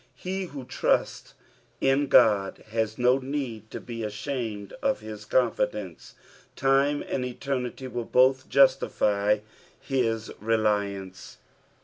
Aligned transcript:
He 0.15 0.45
who 0.45 0.65
trusts 0.65 1.35
in 1.79 2.07
God 2.07 2.63
has 2.71 2.95
do 2.95 3.19
need 3.19 3.69
to 3.69 3.79
be 3.79 4.01
ashamed 4.03 4.73
of 4.81 5.01
his 5.01 5.25
confidence, 5.25 6.15
time 6.55 7.03
and 7.03 7.23
eternity 7.23 7.85
will 7.87 8.05
both 8.05 8.49
justify 8.49 9.41
his 9.79 10.31
reliance. 10.39 11.37